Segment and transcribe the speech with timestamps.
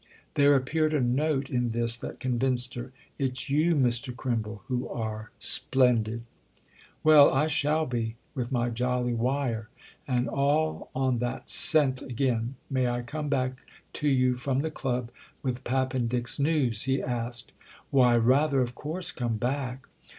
[0.33, 2.91] There appeared a note in this that convinced her.
[3.19, 4.15] "It's you, Mr.
[4.15, 6.23] Crimble, who are 'splendid'!"
[7.03, 9.69] "Well, I shall be—with my jolly wire!"
[10.07, 13.51] And all on that scent again, "May I come back
[13.93, 15.11] to you from the club
[15.43, 17.51] with Pappendick's news?" he asked.
[17.91, 19.85] "Why, rather, of course, come back!"